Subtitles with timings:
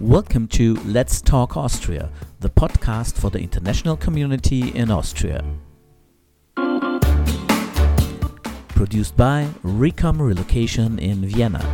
[0.00, 5.42] Welcome to Let's Talk Austria, the podcast for the international community in Austria.
[8.68, 11.64] Produced by Recom Relocation in Vienna.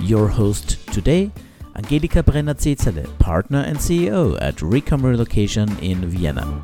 [0.00, 1.32] Your host today,
[1.76, 6.62] Angelika Brenner-Zezele, partner and CEO at Recom Relocation in Vienna.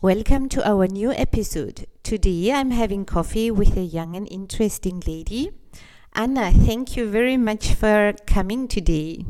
[0.00, 1.88] Welcome to our new episode.
[2.12, 5.50] Today I'm having coffee with a young and interesting lady.
[6.12, 9.24] Anna, thank you very much for coming today.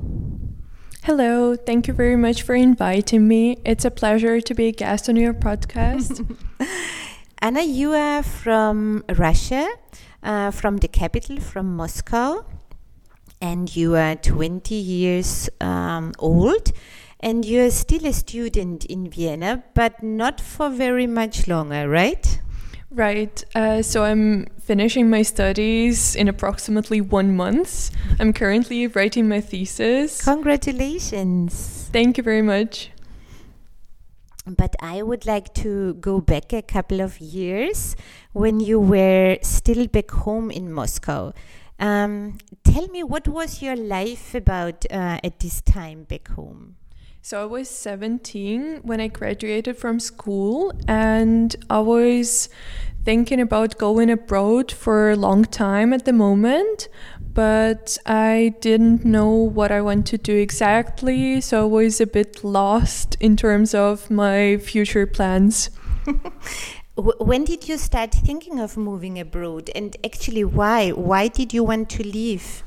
[1.05, 3.59] Hello, thank you very much for inviting me.
[3.65, 6.27] It's a pleasure to be a guest on your podcast.
[7.39, 9.69] Anna, you are from Russia,
[10.25, 12.45] uh, from the capital, from Moscow,
[13.41, 16.73] and you are 20 years um, old
[17.21, 22.41] and you're still a student in Vienna, but not for very much longer, right?
[22.93, 23.43] Right.
[23.55, 27.91] Uh, so I'm finishing my studies in approximately one month.
[28.21, 30.23] I'm currently writing my thesis.
[30.23, 31.89] Congratulations.
[31.91, 32.91] Thank you very much.
[34.47, 37.97] But I would like to go back a couple of years
[38.33, 41.33] when you were still back home in Moscow.
[41.79, 46.77] Um, tell me, what was your life about uh, at this time back home?
[47.25, 52.49] So I was 17 when I graduated from school, and I was
[53.05, 56.89] thinking about going abroad for a long time at the moment,
[57.33, 62.43] but I didn't know what I want to do exactly, so I was a bit
[62.43, 65.71] lost in terms of my future plans.
[66.97, 70.91] when did you start thinking of moving abroad, and actually, why?
[70.91, 72.65] Why did you want to leave?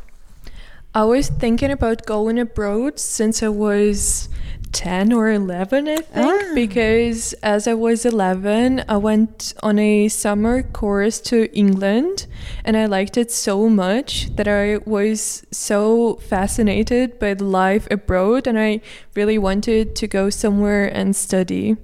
[0.93, 4.29] I was thinking about going abroad since I was
[4.75, 6.51] 10 or 11, I think, ah.
[6.53, 12.27] because as I was 11, I went on a summer course to England
[12.65, 18.47] and I liked it so much that I was so fascinated by the life abroad
[18.47, 18.81] and I
[19.15, 21.77] really wanted to go somewhere and study.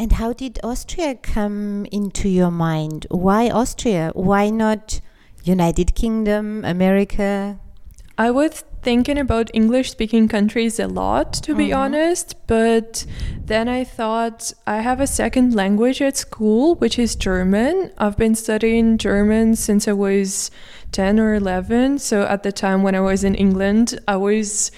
[0.00, 3.06] And how did Austria come into your mind?
[3.10, 4.10] Why Austria?
[4.14, 5.02] Why not
[5.44, 7.60] United Kingdom, America?
[8.16, 11.80] I was thinking about English speaking countries a lot, to be mm-hmm.
[11.80, 13.04] honest, but
[13.44, 17.90] then I thought I have a second language at school, which is German.
[17.98, 20.52] I've been studying German since I was
[20.92, 21.98] 10 or 11.
[21.98, 24.70] So at the time when I was in England, I was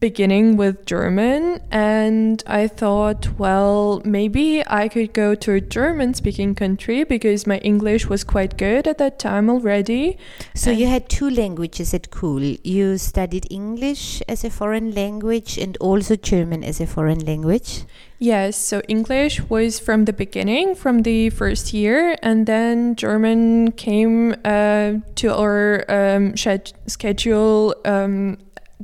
[0.00, 6.54] beginning with German, and I thought, well, maybe I could go to a German speaking
[6.54, 10.16] country because my English was quite good at that time already.
[10.54, 12.40] So, and you had two languages at school.
[12.40, 17.84] You studied English as a foreign language and also German as a foreign language?
[18.18, 24.34] Yes, so English was from the beginning, from the first year, and then German came
[24.44, 28.36] uh, to our um, schedule um,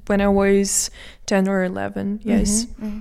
[0.06, 0.90] when I was
[1.26, 2.64] 10 or 11, yes.
[2.64, 2.98] Mm-hmm, mm-hmm.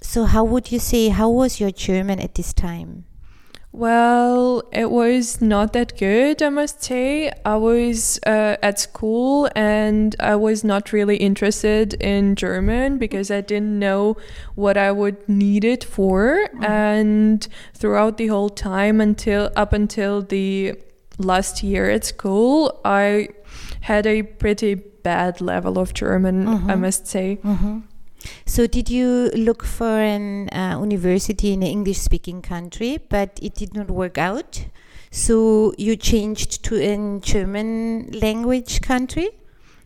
[0.00, 3.04] So, how would you say, how was your German at this time?
[3.74, 7.32] Well, it was not that good, I must say.
[7.42, 13.40] I was uh, at school and I was not really interested in German because I
[13.40, 14.18] didn't know
[14.56, 16.50] what I would need it for.
[16.54, 16.68] Mm.
[16.68, 20.74] And throughout the whole time until up until the
[21.16, 23.28] last year at school, I
[23.80, 26.70] had a pretty bad level of German, mm-hmm.
[26.70, 27.38] I must say.
[27.44, 27.80] Mm-hmm.
[28.46, 33.54] So, did you look for an uh, university in an English speaking country, but it
[33.54, 34.66] did not work out?
[35.10, 39.30] So, you changed to a German language country?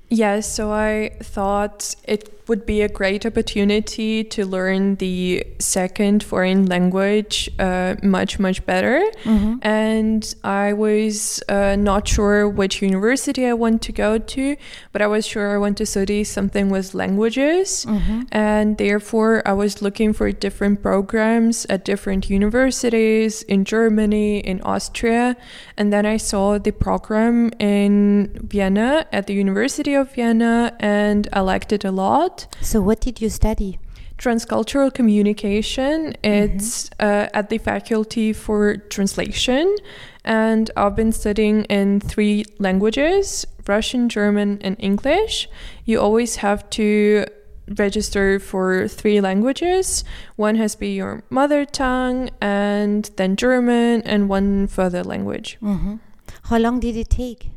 [0.08, 6.66] Yes, so I thought it would be a great opportunity to learn the second foreign
[6.66, 9.02] language uh, much, much better.
[9.24, 9.56] Mm-hmm.
[9.62, 14.56] And I was uh, not sure which university I want to go to,
[14.92, 17.84] but I was sure I want to study something with languages.
[17.88, 18.22] Mm-hmm.
[18.30, 25.36] And therefore, I was looking for different programs at different universities in Germany, in Austria.
[25.76, 31.40] And then I saw the program in Vienna at the University of Vienna, and I
[31.40, 32.35] liked it a lot.
[32.60, 33.78] So, what did you study?
[34.18, 36.14] Transcultural communication.
[36.22, 37.06] It's mm-hmm.
[37.06, 39.76] uh, at the Faculty for Translation,
[40.24, 45.48] and I've been studying in three languages Russian, German, and English.
[45.84, 47.26] You always have to
[47.68, 50.04] register for three languages.
[50.36, 55.58] One has to be your mother tongue, and then German, and one further language.
[55.62, 55.96] Mm-hmm.
[56.44, 57.50] How long did it take?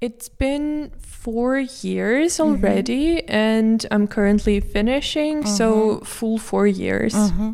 [0.00, 2.50] It's been four years mm-hmm.
[2.50, 3.30] already, mm-hmm.
[3.30, 5.54] and I'm currently finishing, mm-hmm.
[5.54, 7.14] so full four years.
[7.14, 7.52] Mm-hmm.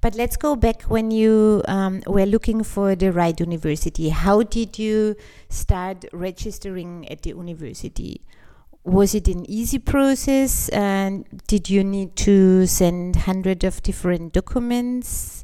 [0.00, 4.10] But let's go back when you um, were looking for the right university.
[4.10, 5.16] How did you
[5.48, 8.20] start registering at the university?
[8.82, 10.68] Was it an easy process?
[10.70, 15.42] And did you need to send hundreds of different documents?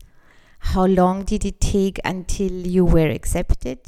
[0.59, 3.79] How long did it take until you were accepted?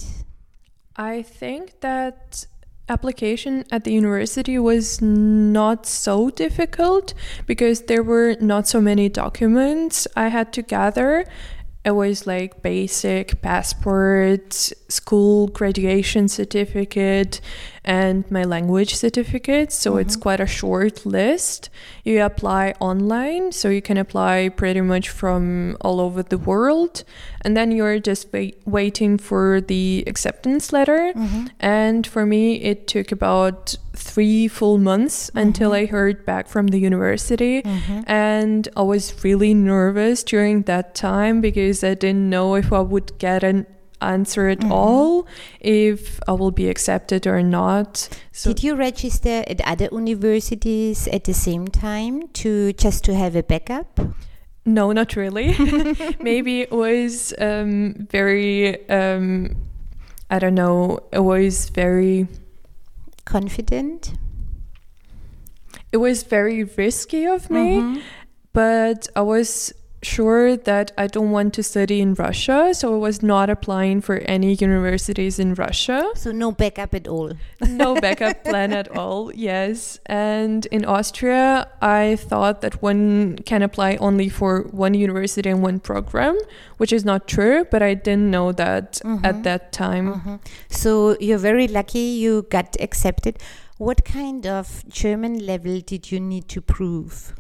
[0.97, 2.47] I think that
[2.89, 7.15] application at the university was not so difficult
[7.47, 11.25] because there were not so many documents I had to gather.
[11.85, 14.53] It was like basic passport,
[14.89, 17.41] school graduation certificate,
[17.85, 19.73] and my language certificate.
[19.73, 20.23] So it's mm-hmm.
[20.23, 21.69] quite a short list.
[22.05, 27.05] You apply online, so you can apply pretty much from all over the world.
[27.41, 31.13] And then you're just wait- waiting for the acceptance letter.
[31.17, 31.47] Mm-hmm.
[31.59, 35.39] And for me, it took about three full months mm-hmm.
[35.39, 37.63] until I heard back from the university.
[38.07, 43.19] And I was really nervous during that time because I didn't know if I would
[43.19, 43.67] get an
[44.03, 45.27] answer at all,
[45.61, 48.09] if I will be accepted or not.
[48.33, 53.37] So Did you register at other universities at the same time to just to have
[53.37, 54.01] a backup?
[54.65, 55.57] no, not really.
[56.21, 59.57] Maybe it was um, very, um,
[60.31, 62.29] I don't know, it was very,
[63.25, 64.15] Confident?
[65.93, 68.03] it was very risky of me.
[68.53, 69.73] but I was
[70.03, 74.19] sure that I don't want to study in Russia, so I was not applying for
[74.19, 76.11] any universities in Russia.
[76.15, 77.33] So no backup at all.
[77.67, 80.01] No backup plan at all, yes.
[80.07, 85.81] And in Austria, I thought that one can apply only for one university and one
[85.81, 86.37] program,
[86.79, 89.43] which is not true, but I didn't know that at mm-hmm.
[89.43, 90.15] that time.
[90.15, 90.37] Mm-hmm.
[90.69, 93.39] So you're very lucky you got accepted.
[93.79, 97.35] What kind of German level did you need to prove?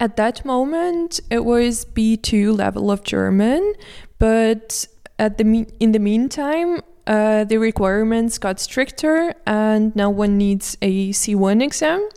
[0.00, 3.74] At that moment, it was B2 level of German,
[4.18, 4.86] but
[5.18, 10.76] at the me- in the meantime, uh, the requirements got stricter, and now one needs
[10.82, 12.08] a C1 exam.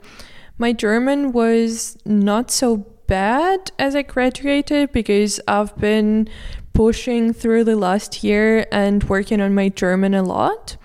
[0.58, 6.28] My German was not so bad as I graduated because I've been
[6.74, 10.78] pushing through the last year and working on my German a lot,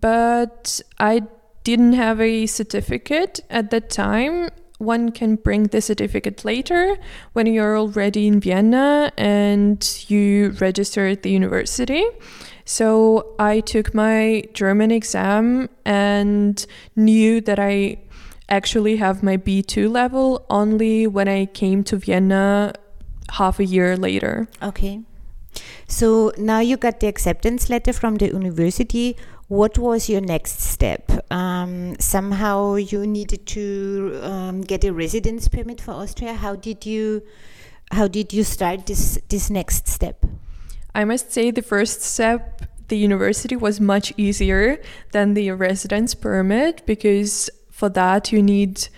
[0.00, 1.22] but I
[1.64, 6.96] didn't have a certificate at that time one can bring the certificate later
[7.32, 12.04] when you're already in Vienna and you register at the university.
[12.64, 16.64] So I took my German exam and
[16.94, 17.98] knew that I
[18.48, 22.72] actually have my B2 level only when I came to Vienna
[23.30, 24.48] half a year later.
[24.62, 25.00] Okay.
[25.86, 29.16] So now you got the acceptance letter from the university.
[29.48, 31.10] What was your next step?
[31.30, 36.34] Um, somehow you needed to um, get a residence permit for Austria.
[36.34, 37.22] How did you,
[37.90, 40.26] how did you start this this next step?
[40.94, 46.84] I must say the first step, the university was much easier than the residence permit
[46.84, 48.88] because for that you need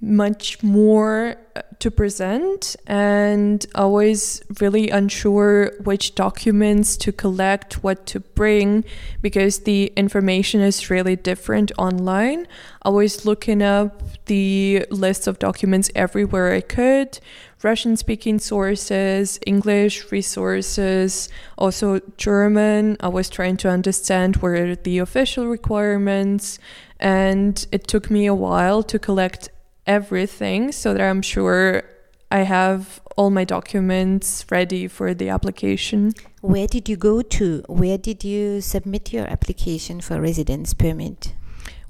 [0.00, 8.20] much more uh, to present and always really unsure which documents to collect, what to
[8.20, 8.84] bring
[9.22, 12.46] because the information is really different online.
[12.82, 17.18] I was looking up the list of documents everywhere I could.
[17.62, 22.96] Russian speaking sources, English resources, also German.
[23.00, 26.60] I was trying to understand what are the official requirements,
[27.00, 29.48] and it took me a while to collect
[29.88, 31.82] everything so that I'm sure
[32.30, 36.12] I have all my documents ready for the application.
[36.42, 37.64] Where did you go to?
[37.66, 41.32] Where did you submit your application for residence permit?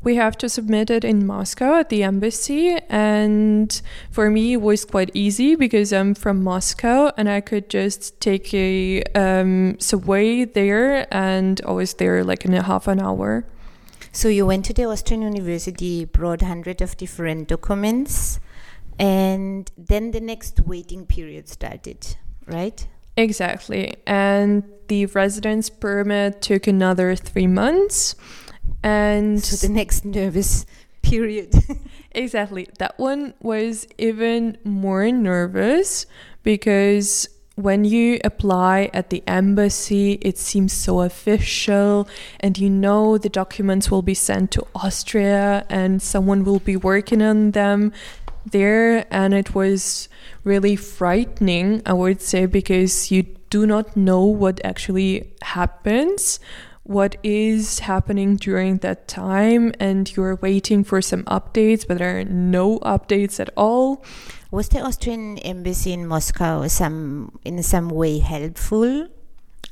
[0.01, 4.85] We have to submit it in Moscow at the embassy, and for me it was
[4.85, 11.13] quite easy because I'm from Moscow and I could just take a um, subway there,
[11.13, 13.45] and I was there like in a half an hour.
[14.19, 18.41] So you went to the Austrian University, brought hundred of different documents,
[18.99, 22.85] and then the next waiting period started, right?
[23.17, 28.17] Exactly, and the residence permit took another three months,
[28.83, 30.67] and So the next nervous
[31.03, 31.55] period.
[32.11, 32.67] Exactly.
[32.79, 36.07] That one was even more nervous
[36.43, 43.29] because when you apply at the embassy, it seems so official, and you know the
[43.29, 47.93] documents will be sent to Austria and someone will be working on them
[48.47, 49.13] there.
[49.13, 50.09] And it was
[50.45, 56.39] really frightening, I would say, because you do not know what actually happens
[56.89, 62.25] what is happening during that time and you're waiting for some updates but there are
[62.25, 64.03] no updates at all
[64.51, 69.09] Was the Austrian embassy in Moscow some in some way helpful?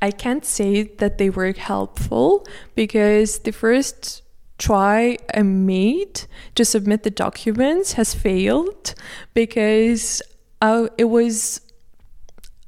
[0.03, 4.23] I can't say that they were helpful because the first
[4.59, 8.95] try I made to submit the documents has failed
[9.33, 10.21] because
[10.61, 11.63] I, it was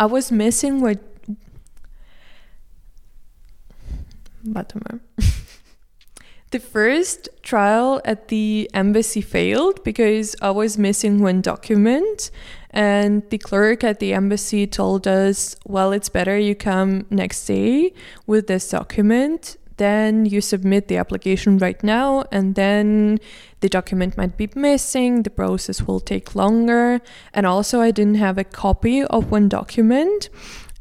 [0.01, 0.99] I was missing what
[6.51, 12.31] the first trial at the embassy failed because I was missing one document
[12.71, 17.93] and the clerk at the embassy told us, well, it's better you come next day
[18.27, 19.57] with this document.
[19.79, 23.21] Then you submit the application right now, and then
[23.61, 25.23] the document might be missing.
[25.23, 27.01] The process will take longer.
[27.33, 30.31] And also, I didn't have a copy of one document.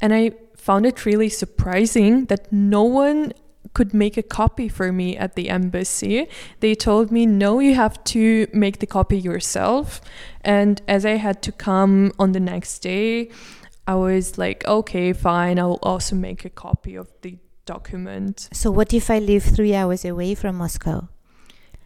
[0.00, 3.32] And I found it really surprising that no one
[3.74, 6.28] could make a copy for me at the embassy.
[6.60, 10.00] They told me, no, you have to make the copy yourself.
[10.42, 13.30] And as I had to come on the next day,
[13.86, 18.48] I was like, okay, fine, I'll also make a copy of the document.
[18.52, 21.08] So, what if I live three hours away from Moscow?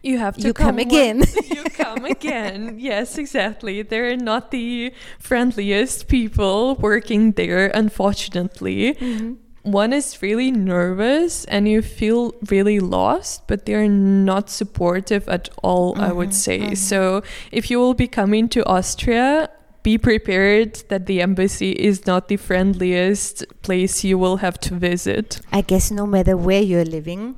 [0.01, 1.23] You have to you come, come again.
[1.45, 2.75] you come again.
[2.77, 3.83] Yes, exactly.
[3.83, 8.95] They're not the friendliest people working there, unfortunately.
[8.95, 15.49] Mm-hmm one is really nervous and you feel really lost, but they're not supportive at
[15.63, 16.59] all, mm-hmm, I would say.
[16.59, 16.73] Mm-hmm.
[16.75, 19.49] So if you will be coming to Austria,
[19.81, 25.41] be prepared that the embassy is not the friendliest place you will have to visit.
[25.51, 27.35] I guess no matter where you're living.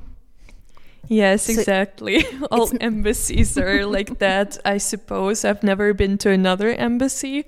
[1.07, 2.25] Yes, so exactly.
[2.51, 5.45] All embassies are like that, I suppose.
[5.45, 7.45] I've never been to another embassy,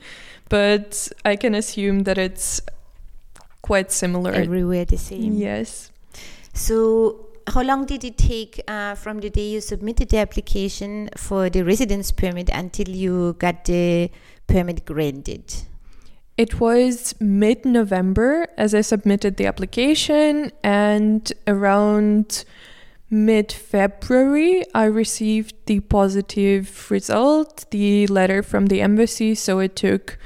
[0.50, 2.62] but I can assume that it's
[3.68, 4.32] quite similar.
[4.32, 5.34] Everywhere the same.
[5.34, 5.92] Yes.
[6.54, 11.50] So, how long did it take uh, from the day you submitted the application for
[11.50, 14.10] the residence permit until you got the
[14.48, 15.44] permit granted?
[16.38, 22.46] It was mid November as I submitted the application, and around
[23.10, 29.36] mid February, I received the positive result, the letter from the embassy.
[29.36, 30.18] So it took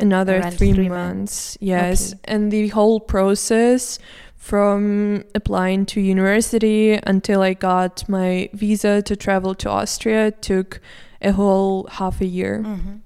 [0.00, 1.56] another three, three, months.
[1.56, 1.58] months.
[1.60, 2.12] Yes.
[2.12, 2.20] Okay.
[2.24, 3.98] And the whole process
[4.36, 10.80] from applying to university until I got my visa to travel to Austria took
[11.20, 12.62] a whole half a year.
[12.64, 12.96] Mm-hmm.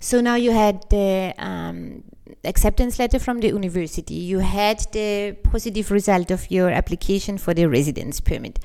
[0.00, 2.04] So now you had the um,
[2.44, 7.66] acceptance letter from the university, you had the positive result of your application for the
[7.66, 8.58] residence permit.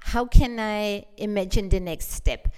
[0.00, 2.48] How can I imagine the next step?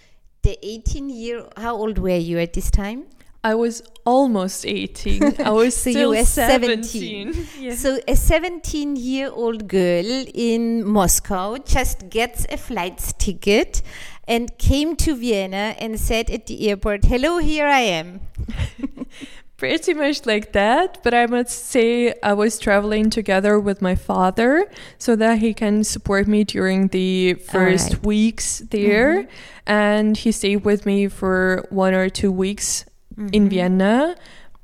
[0.43, 3.05] The 18 year, how old were you at this time?
[3.45, 5.41] I was almost 18.
[5.41, 7.33] I was so still 17.
[7.33, 7.49] 17.
[7.63, 7.75] Yeah.
[7.75, 13.83] So a 17 year old girl in Moscow just gets a flight ticket
[14.29, 18.21] and came to Vienna and said at the airport, "Hello, here I am."
[19.57, 24.69] Pretty much like that, but I must say I was traveling together with my father
[24.99, 28.07] so that he can support me during the first right.
[28.07, 29.23] weeks there.
[29.23, 29.31] Mm-hmm.
[29.67, 33.29] And he stayed with me for one or two weeks mm-hmm.
[33.33, 34.17] in Vienna.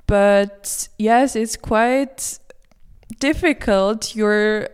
[0.06, 2.38] But yes, it's quite
[3.20, 4.14] difficult.
[4.14, 4.68] You're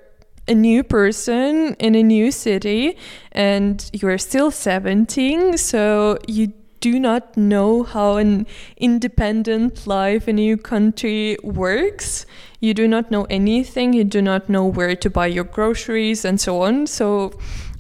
[0.47, 2.97] a new person in a new city
[3.33, 10.43] and you're still 17, so you do not know how an independent life in a
[10.43, 12.27] new country works.
[12.61, 16.39] You do not know anything, you do not know where to buy your groceries and
[16.39, 16.87] so on.
[16.87, 17.33] So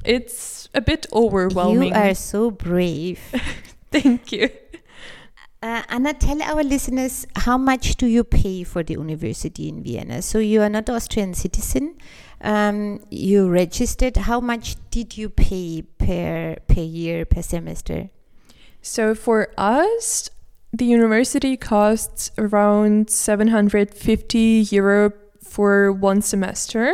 [0.04, 1.90] it's a bit overwhelming.
[1.90, 3.20] You are so brave.
[3.92, 4.48] Thank you.
[5.64, 10.20] Uh, Anna, tell our listeners how much do you pay for the university in Vienna?
[10.20, 11.96] So you are not Austrian citizen.
[12.42, 14.18] Um, you registered.
[14.18, 18.10] How much did you pay per per year per semester?
[18.82, 20.28] So for us,
[20.70, 26.92] the university costs around 750 euro for one semester,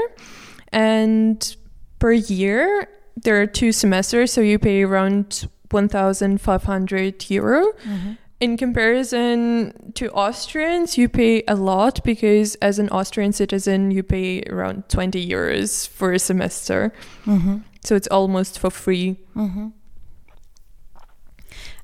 [0.70, 1.56] and
[1.98, 2.86] per year
[3.16, 7.72] there are two semesters, so you pay around 1,500 euro.
[7.72, 14.02] Mm-hmm in comparison to Austrians, you pay a lot because as an Austrian citizen, you
[14.02, 16.92] pay around 20 euros for a semester.
[17.26, 17.58] Mm-hmm.
[17.84, 19.18] So it's almost for free.
[19.36, 19.68] Mm-hmm.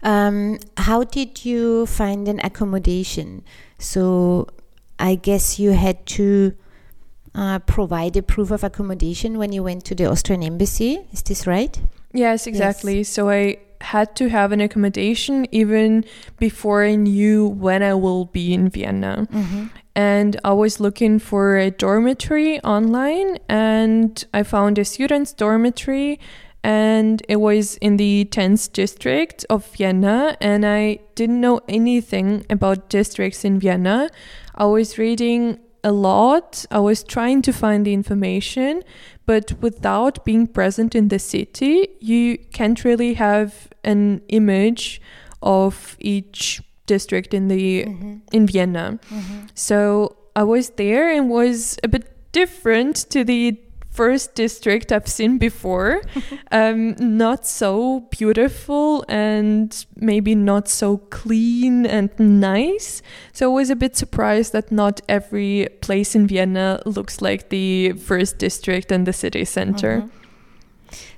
[0.03, 3.45] Um, how did you find an accommodation?
[3.79, 4.49] So
[4.99, 6.57] I guess you had to
[7.35, 11.07] uh, provide a proof of accommodation when you went to the Austrian embassy.
[11.13, 11.79] Is this right?
[12.13, 12.99] Yes, exactly.
[12.99, 13.11] Yes.
[13.11, 16.05] So I had to have an accommodation even
[16.39, 19.27] before I knew when I will be in Vienna.
[19.31, 19.67] Mm-hmm.
[19.95, 26.21] And I was looking for a dormitory online and I found a student's dormitory
[26.63, 30.37] and it was in the 10th district of Vienna.
[30.41, 34.11] And I didn't know anything about districts in Vienna.
[34.55, 38.83] I was reading a lot, I was trying to find the information,
[39.25, 45.01] but without being present in the city, you can't really have an image
[45.43, 48.17] of each district in the mm-hmm.
[48.33, 48.99] in Vienna.
[49.11, 49.47] Mm-hmm.
[49.55, 53.57] So I was there and was a bit different to the
[53.97, 56.03] first district I've seen before.
[56.53, 63.03] um, not so beautiful and maybe not so clean and nice.
[63.33, 67.93] So I was a bit surprised that not every place in Vienna looks like the
[67.93, 70.03] first district and the city center.
[70.03, 70.26] Mm-hmm.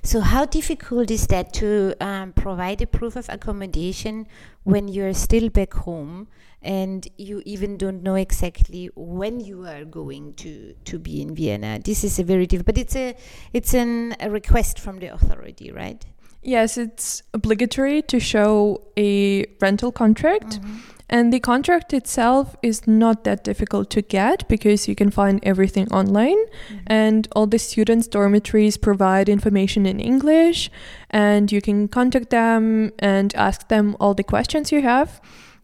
[0.03, 4.27] So, how difficult is that to um, provide a proof of accommodation
[4.63, 6.27] when you're still back home
[6.61, 11.79] and you even don't know exactly when you are going to, to be in Vienna?
[11.83, 13.15] This is a very difficult, but it's a
[13.53, 16.05] it's an, a request from the authority, right?
[16.41, 20.61] Yes, it's obligatory to show a rental contract.
[20.61, 20.77] Mm-hmm.
[21.09, 25.91] And the contract itself is not that difficult to get because you can find everything
[25.91, 26.37] online.
[26.37, 26.77] Mm-hmm.
[26.85, 30.69] And all the students' dormitories provide information in English,
[31.09, 35.19] and you can contact them and ask them all the questions you have.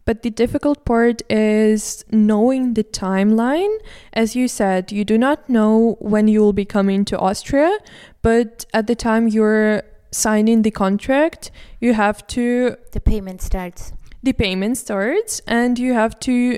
[0.06, 3.76] But the difficult part is knowing the timeline.
[4.14, 7.80] As you said, you do not know when you will be coming to Austria,
[8.22, 12.78] but at the time you're signing the contract, you have to.
[12.92, 13.94] The payment starts
[14.26, 16.58] the payment starts and you have to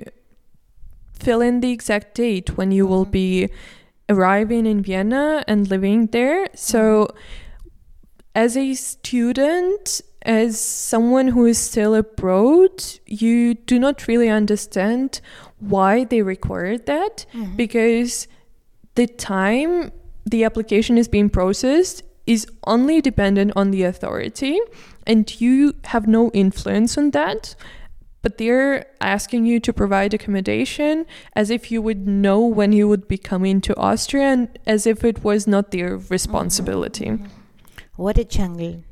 [1.13, 3.12] fill in the exact date when you will mm-hmm.
[3.12, 3.50] be
[4.09, 6.47] arriving in Vienna and living there.
[6.55, 7.07] So,
[8.33, 15.19] as a student, as someone who is still abroad, you do not really understand
[15.59, 17.55] why they require that mm-hmm.
[17.55, 18.27] because
[18.95, 19.91] the time
[20.25, 24.59] the application is being processed is only dependent on the authority
[25.08, 27.56] and you have no influence on that
[28.22, 33.08] but they're asking you to provide accommodation as if you would know when you would
[33.08, 37.06] be coming to Austria and as if it was not their responsibility.
[37.06, 37.26] Mm-hmm.
[37.96, 38.84] What a jungle.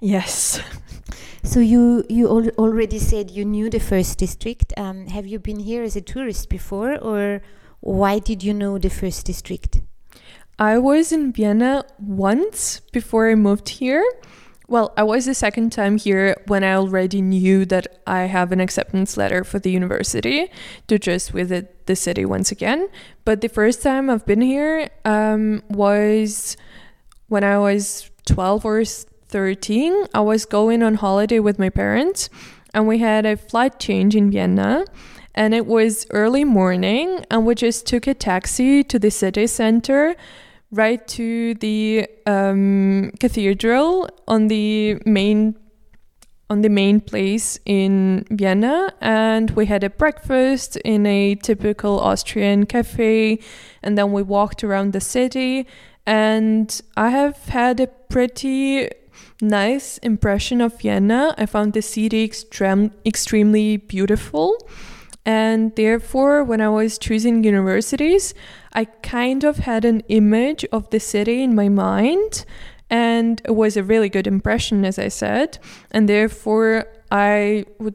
[0.00, 0.60] Yes.
[1.46, 4.74] So you you al already said you knew the first district.
[4.76, 7.40] Um, have you been here as a tourist before, or
[7.78, 9.80] why did you know the first district?
[10.58, 14.04] I was in Vienna once before I moved here,
[14.68, 18.60] well, I was the second time here when I already knew that I have an
[18.60, 20.50] acceptance letter for the university
[20.88, 22.88] to just visit the city once again.
[23.24, 26.56] But the first time I've been here um, was
[27.28, 30.06] when I was 12 or 13.
[30.12, 32.28] I was going on holiday with my parents
[32.74, 34.84] and we had a flight change in Vienna.
[35.34, 40.16] And it was early morning, and we just took a taxi to the city center
[40.70, 45.56] right to the um, cathedral on the main
[46.48, 48.92] on the main place in Vienna.
[49.00, 53.40] And we had a breakfast in a typical Austrian cafe.
[53.82, 55.66] And then we walked around the city.
[56.06, 58.88] And I have had a pretty
[59.40, 61.34] nice impression of Vienna.
[61.36, 64.56] I found the city extreme, extremely beautiful.
[65.24, 68.34] And therefore when I was choosing universities
[68.76, 72.44] I kind of had an image of the city in my mind,
[72.90, 75.58] and it was a really good impression, as I said,
[75.90, 77.94] and therefore I would.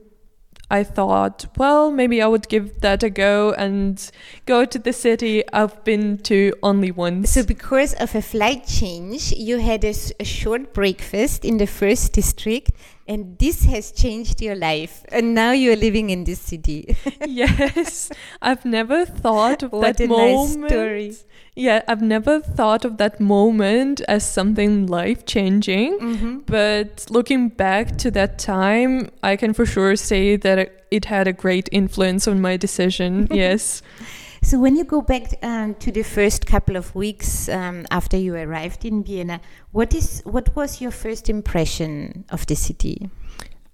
[0.74, 4.10] I thought, well, maybe I would give that a go and
[4.46, 7.32] go to the city I've been to only once.
[7.32, 12.14] So, because of a flight change, you had a, a short breakfast in the first
[12.14, 12.72] district
[13.12, 15.04] and this has changed your life.
[15.10, 16.96] And now you're living in this city.
[17.28, 18.10] Yes.
[18.42, 21.14] I've never thought of what that moment nice story.
[21.56, 26.38] yeah i've never thought of that moment as something life changing mm-hmm.
[26.40, 31.34] but looking back to that time i can for sure say that it had a
[31.34, 33.28] great influence on my decision.
[33.44, 33.82] Yes
[34.42, 38.36] so when you go back um, to the first couple of weeks um, after you
[38.36, 39.40] arrived in Vienna,
[39.72, 43.10] what is what was your first impression of the city?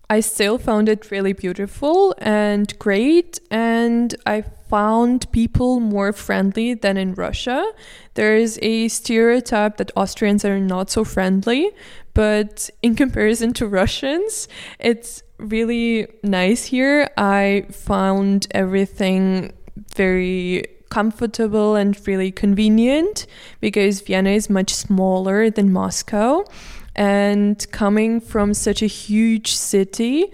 [0.10, 6.95] I still found it really beautiful and great, and I found people more friendly than
[6.95, 7.73] in Russia.
[8.13, 11.71] There is a stereotype that Austrians are not so friendly,
[12.13, 14.47] but in comparison to Russians,
[14.80, 17.10] it's really nice here.
[17.17, 19.53] I found everything
[19.95, 23.27] very comfortable and really convenient
[23.59, 26.45] because Vienna is much smaller than Moscow.
[26.95, 30.31] And coming from such a huge city,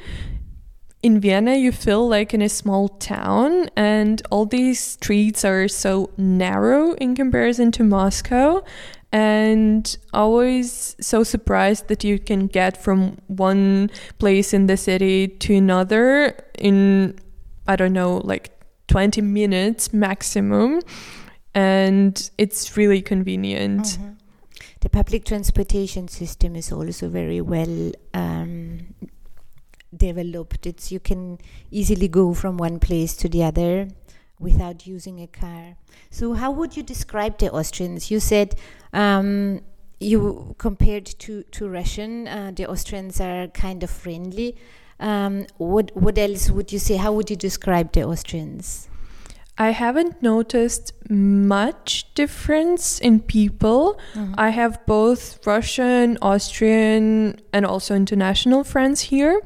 [1.03, 6.09] in Vienna, you feel like in a small town, and all these streets are so
[6.15, 8.63] narrow in comparison to Moscow.
[9.11, 15.53] And always so surprised that you can get from one place in the city to
[15.55, 17.19] another in,
[17.67, 18.52] I don't know, like
[18.87, 20.81] 20 minutes maximum.
[21.55, 23.81] And it's really convenient.
[23.81, 24.09] Mm-hmm.
[24.81, 28.93] The public transportation system is also very well um,
[29.95, 30.65] developed.
[30.65, 31.37] It's you can
[31.71, 33.87] easily go from one place to the other
[34.39, 35.77] without using a car.
[36.09, 38.11] So, how would you describe the Austrians?
[38.11, 38.55] You said
[38.91, 39.61] um,
[39.99, 44.57] you compared to to Russian, uh, the Austrians are kind of friendly.
[45.03, 46.95] Um, what what else would you say?
[46.95, 48.87] How would you describe the Austrians?
[49.57, 53.99] I haven't noticed much difference in people.
[54.15, 54.33] Mm-hmm.
[54.37, 59.41] I have both Russian, Austrian, and also international friends here.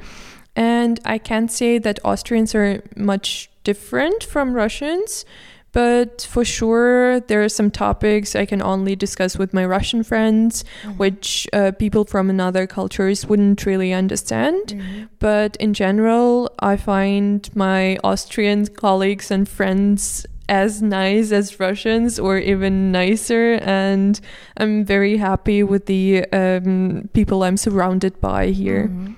[0.56, 5.26] And I can't say that Austrians are much different from Russians,
[5.73, 10.63] but for sure, there are some topics I can only discuss with my Russian friends,
[10.84, 10.97] Mhm.
[10.97, 14.73] which uh, people from another cultures wouldn't really understand.
[14.73, 15.10] Mhm.
[15.19, 22.38] But in general, I find my Austrian colleagues and friends as nice as Russians or
[22.38, 23.60] even nicer.
[23.62, 24.19] And
[24.56, 28.88] I'm very happy with the um, people I'm surrounded by here.
[28.88, 29.15] Mhm.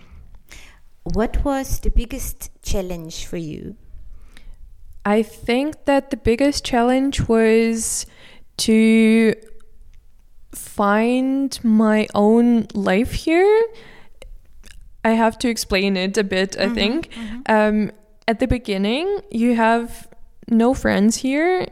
[1.04, 3.76] What was the biggest challenge for you?
[5.10, 8.06] I think that the biggest challenge was
[8.58, 9.34] to
[10.54, 13.66] find my own life here.
[15.04, 17.10] I have to explain it a bit, I Mhm, think.
[17.12, 17.42] mhm.
[17.58, 17.92] Um,
[18.28, 20.08] at the beginning, you have
[20.48, 21.66] no friends here.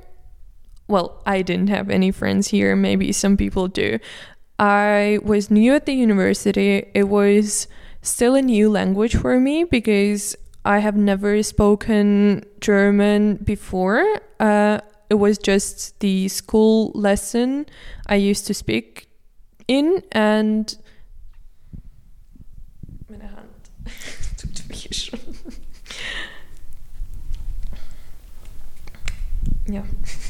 [0.87, 2.75] Well, I didn't have any friends here.
[2.75, 3.99] Maybe some people do.
[4.57, 6.71] I was new at the university.
[6.93, 7.67] It was
[8.01, 10.35] still a new language for me because
[10.67, 14.19] I have never spoken German before.
[14.37, 17.67] Uh, it was just the school lesson
[18.07, 19.07] I used to speak
[19.69, 20.77] in, and.
[29.69, 29.83] Yeah.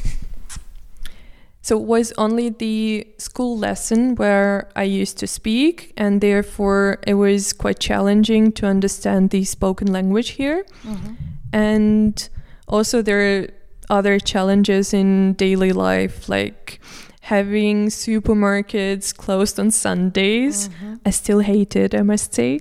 [1.68, 7.12] So it was only the school lesson where I used to speak, and therefore it
[7.12, 10.64] was quite challenging to understand the spoken language here.
[10.82, 11.16] Mhm.
[11.52, 12.28] And
[12.66, 13.48] also, there are
[13.90, 16.80] other challenges in daily life, like
[17.20, 20.70] having supermarkets closed on Sundays.
[20.70, 21.00] Mhm.
[21.04, 22.60] I still hate it, I must say.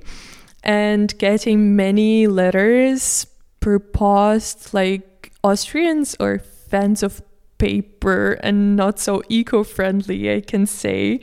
[0.66, 3.26] And getting many letters
[3.62, 7.22] per post, like Austrians or fans of
[7.58, 11.20] paper and not so eco friendly, I can say.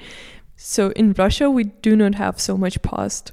[0.57, 3.33] So in Russia, we do not have so much post.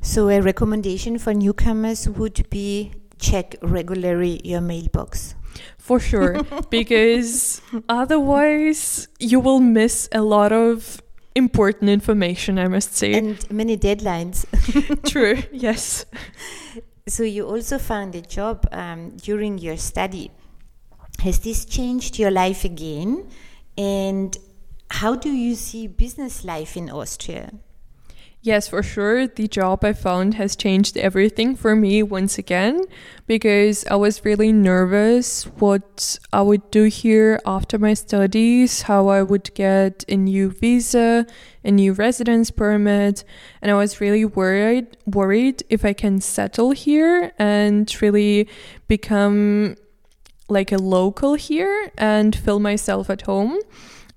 [0.00, 5.34] So, a recommendation for newcomers would be check regularly your mailbox.
[5.78, 11.02] For sure, because otherwise you will miss a lot of
[11.34, 13.14] important information, I must say.
[13.14, 14.46] And many deadlines.
[15.10, 16.06] True, yes.
[17.08, 20.32] So, you also found a job um, during your study.
[21.20, 23.28] Has this changed your life again?
[23.76, 24.36] And
[24.90, 27.52] how do you see business life in Austria?
[28.46, 29.26] Yes, for sure.
[29.26, 32.84] The job I found has changed everything for me once again
[33.26, 39.24] because I was really nervous what I would do here after my studies, how I
[39.24, 41.26] would get a new visa,
[41.64, 43.24] a new residence permit,
[43.60, 48.48] and I was really worried worried if I can settle here and really
[48.86, 49.74] become
[50.48, 53.58] like a local here and feel myself at home.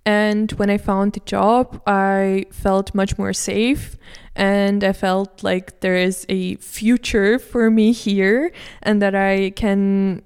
[0.06, 3.98] And when I found the job, I felt much more safe
[4.36, 10.24] and I felt like there is a future for me here and that I can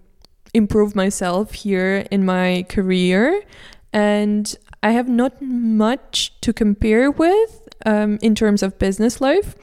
[0.54, 3.44] improve myself here in my career.
[3.92, 9.56] And I have not much to compare with um, in terms of business life,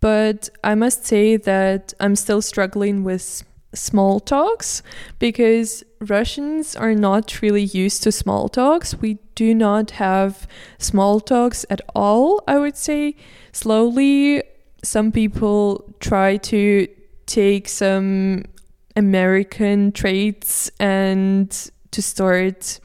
[0.00, 4.82] but I must say that I'm still struggling with small talks
[5.18, 8.94] because Russians are not really used to small talks.
[8.94, 10.46] We do not have
[10.78, 13.16] small talks at all, I would say.
[13.52, 14.42] Slowly,
[14.82, 16.88] some people try to
[17.26, 18.44] take some
[18.96, 21.50] American traits and
[21.90, 22.80] to start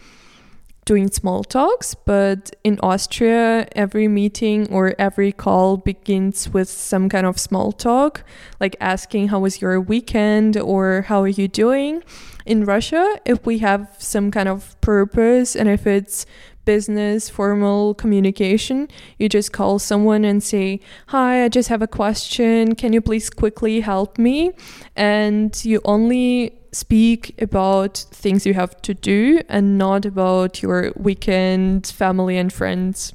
[0.85, 7.25] doing small talks, but in Austria, every meeting or every call begins with some kind
[7.25, 8.23] of small talk,
[8.59, 12.03] like asking how was your weekend or how are you doing.
[12.45, 16.27] In Russia, if we have some kind of purpose and if it's
[16.65, 22.75] business, formal communication, you just call someone and say, Hi, I just have a question.
[22.75, 24.51] Can you please quickly help me?
[24.95, 31.87] And you only speak about things you have to do and not about your weekend,
[31.87, 33.13] family, and friends.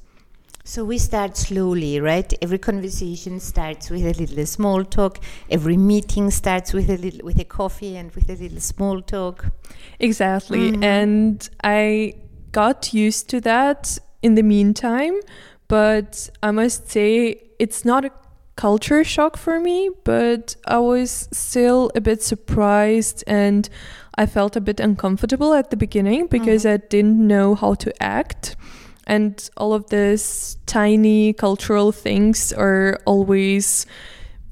[0.64, 2.32] So we start slowly, right?
[2.40, 5.18] Every conversation starts with a little small talk.
[5.50, 9.46] Every meeting starts with a little with a coffee and with a little small talk.
[9.98, 10.72] Exactly.
[10.72, 10.84] Mm.
[10.84, 12.14] And I
[12.52, 15.20] got used to that in the meantime,
[15.68, 18.12] but I must say it's not a
[18.60, 23.66] culture shock for me, but I was still a bit surprised and
[24.16, 26.84] I felt a bit uncomfortable at the beginning because mm-hmm.
[26.84, 28.56] I didn't know how to act
[29.06, 33.86] and all of these tiny cultural things are always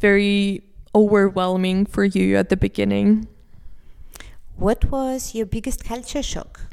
[0.00, 0.62] very
[0.94, 3.28] overwhelming for you at the beginning.
[4.56, 6.67] What was your biggest culture shock?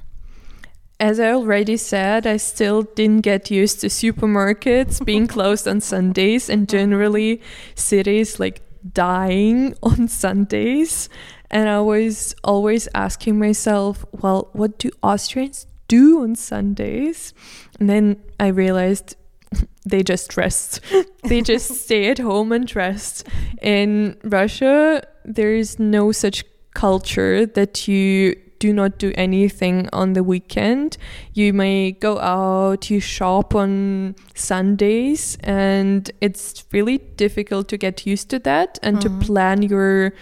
[0.99, 6.49] As I already said, I still didn't get used to supermarkets being closed on Sundays
[6.49, 7.41] and generally
[7.75, 8.61] cities like
[8.93, 11.09] dying on Sundays.
[11.51, 17.33] And I was always asking myself, well, what do Austrians do on Sundays?
[17.79, 19.15] And then I realized
[19.85, 20.79] they just rest.
[21.23, 23.27] they just stay at home and rest.
[23.61, 30.23] In Russia, there is no such culture that you do not do anything on the
[30.23, 30.97] weekend.
[31.33, 38.29] You may go out, you shop on Sundays, and it's really difficult to get used
[38.31, 39.01] to that and mm.
[39.01, 40.13] to plan your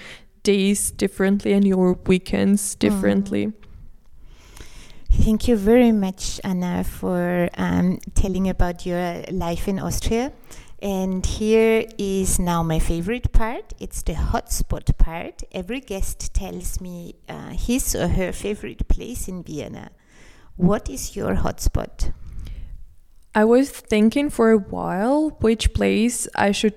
[0.43, 3.47] days differently and your weekends differently.
[3.47, 3.53] Mm.
[5.23, 10.33] Thank you very much, Anna, for um, telling about your life in Austria.
[10.83, 13.71] And here is now my favorite part.
[13.79, 15.41] It's the hotspot part.
[15.53, 19.91] Every guest tells me uh, his or her favorite place in Vienna.
[20.57, 22.11] What is your hotspot?
[23.33, 26.75] I was thinking for a while which place I should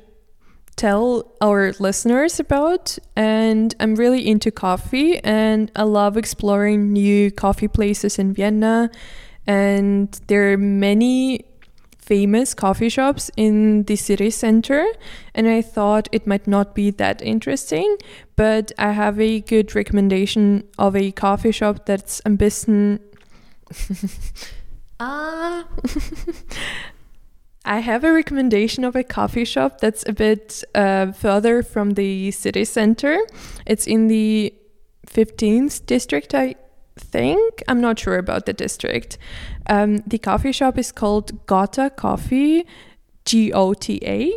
[0.77, 2.97] tell our listeners about.
[3.17, 8.89] And I'm really into coffee and I love exploring new coffee places in Vienna.
[9.49, 11.45] And there are many
[12.07, 14.87] famous coffee shops in the city center.
[15.35, 17.97] And I thought it might not be that interesting,
[18.37, 23.01] but I have a good recommendation of a coffee shop that's a bisschen.
[24.99, 25.67] Ah.
[27.67, 32.31] I have a recommendation of a coffee shop that's a bit uh, further from the
[32.31, 33.19] city center.
[33.67, 34.55] It's in the
[35.07, 36.55] 15th district, I
[36.99, 37.63] think.
[37.69, 39.19] I'm not sure about the district.
[39.69, 42.67] Um, the coffee shop is called Gota Coffee,
[43.25, 44.33] G O T A.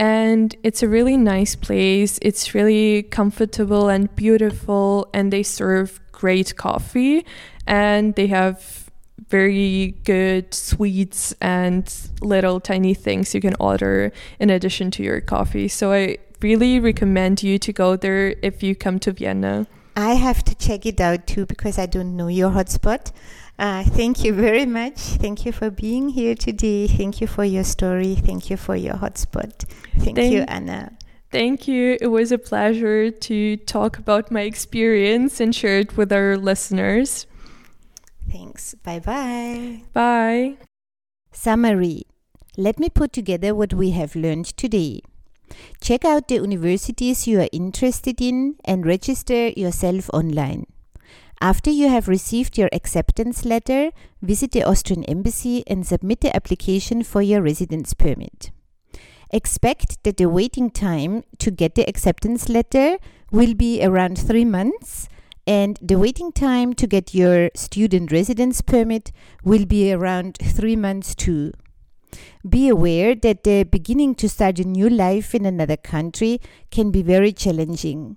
[0.00, 2.18] And it's a really nice place.
[2.22, 7.26] It's really comfortable and beautiful, and they serve great coffee.
[7.66, 8.90] And they have
[9.28, 15.68] very good sweets and little tiny things you can order in addition to your coffee.
[15.68, 19.66] So I really recommend you to go there if you come to Vienna.
[19.98, 23.10] I have to check it out too because I don't know your hotspot.
[23.58, 24.96] Uh, thank you very much.
[24.96, 26.86] Thank you for being here today.
[26.86, 28.14] Thank you for your story.
[28.14, 29.64] Thank you for your hotspot.
[29.98, 30.96] Thank, thank you, Anna.
[31.32, 31.98] Thank you.
[32.00, 37.26] It was a pleasure to talk about my experience and share it with our listeners.
[38.30, 38.74] Thanks.
[38.74, 39.82] Bye bye.
[39.92, 40.58] Bye.
[41.32, 42.04] Summary
[42.56, 45.02] Let me put together what we have learned today.
[45.80, 50.66] Check out the universities you are interested in and register yourself online.
[51.40, 57.04] After you have received your acceptance letter, visit the Austrian Embassy and submit the application
[57.04, 58.50] for your residence permit.
[59.30, 62.96] Expect that the waiting time to get the acceptance letter
[63.30, 65.08] will be around three months
[65.46, 69.12] and the waiting time to get your student residence permit
[69.44, 71.52] will be around three months too.
[72.48, 76.40] Be aware that the beginning to start a new life in another country
[76.70, 78.16] can be very challenging.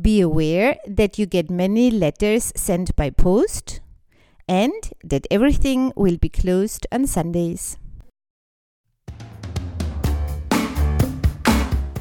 [0.00, 3.80] Be aware that you get many letters sent by post
[4.48, 7.78] and that everything will be closed on Sundays.